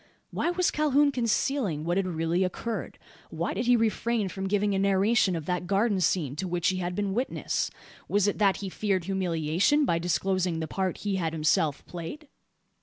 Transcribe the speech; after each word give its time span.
Why 0.31 0.49
was 0.49 0.71
Calhoun 0.71 1.11
concealing 1.11 1.83
what 1.83 1.95
had 1.95 2.07
really 2.07 2.43
occurred? 2.43 2.97
Why 3.29 3.53
did 3.53 3.67
he 3.67 3.75
refrain 3.75 4.29
from 4.29 4.47
giving 4.47 4.73
a 4.73 4.79
narration 4.79 5.35
of 5.35 5.45
that 5.45 5.67
garden 5.67 5.99
scene 6.01 6.35
to 6.37 6.47
which 6.47 6.69
he 6.69 6.77
had 6.77 6.95
been 6.95 7.13
witness? 7.13 7.69
Was 8.07 8.27
it, 8.27 8.39
that 8.39 8.57
he 8.65 8.69
feared 8.69 9.03
humiliation 9.03 9.85
by 9.85 9.99
disclosing 9.99 10.59
the 10.59 10.67
part 10.67 10.97
he 11.05 11.17
had 11.17 11.33
himself 11.33 11.85
played? 11.85 12.27